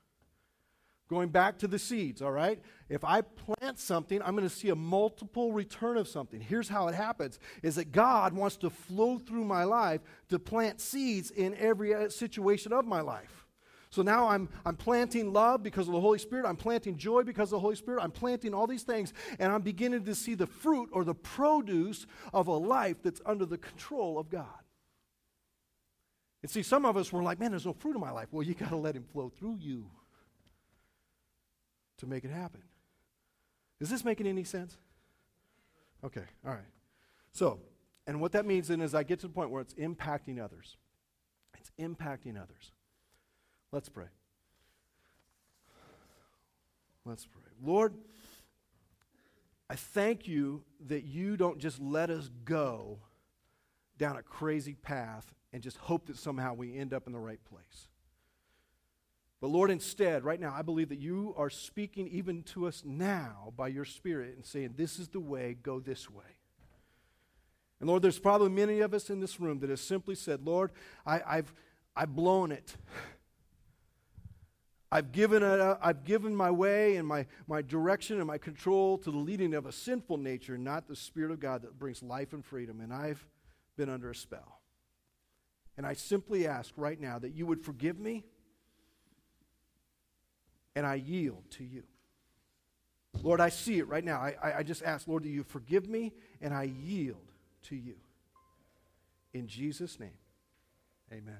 [1.11, 2.57] Going back to the seeds, all right?
[2.87, 6.39] If I plant something, I'm going to see a multiple return of something.
[6.39, 9.99] Here's how it happens is that God wants to flow through my life
[10.29, 13.45] to plant seeds in every uh, situation of my life.
[13.89, 16.45] So now I'm, I'm planting love because of the Holy Spirit.
[16.45, 18.01] I'm planting joy because of the Holy Spirit.
[18.01, 22.07] I'm planting all these things, and I'm beginning to see the fruit or the produce
[22.31, 24.47] of a life that's under the control of God.
[26.41, 28.29] And see, some of us were like, man, there's no fruit in my life.
[28.31, 29.91] Well, you got to let Him flow through you
[32.01, 32.61] to make it happen.
[33.79, 34.77] Is this making any sense?
[36.03, 36.61] Okay, all right.
[37.31, 37.59] So,
[38.05, 40.77] and what that means then is I get to the point where it's impacting others.
[41.57, 42.71] It's impacting others.
[43.71, 44.07] Let's pray.
[47.05, 47.51] Let's pray.
[47.63, 47.93] Lord,
[49.69, 52.99] I thank you that you don't just let us go
[53.97, 57.43] down a crazy path and just hope that somehow we end up in the right
[57.45, 57.87] place.
[59.41, 63.51] But Lord, instead, right now, I believe that you are speaking even to us now
[63.57, 66.23] by your Spirit and saying, This is the way, go this way.
[67.79, 70.71] And Lord, there's probably many of us in this room that have simply said, Lord,
[71.03, 71.51] I, have
[71.95, 72.77] I've blown it.
[74.91, 78.99] I've given, a, uh, I've given my way and my, my direction and my control
[78.99, 82.33] to the leading of a sinful nature, not the Spirit of God that brings life
[82.33, 82.81] and freedom.
[82.81, 83.25] And I've
[83.77, 84.59] been under a spell.
[85.77, 88.25] And I simply ask right now that you would forgive me
[90.75, 91.83] and I yield to you.
[93.21, 94.19] Lord, I see it right now.
[94.19, 97.31] I, I, I just ask, Lord, that you forgive me and I yield
[97.63, 97.95] to you.
[99.33, 100.17] In Jesus' name,
[101.11, 101.37] amen.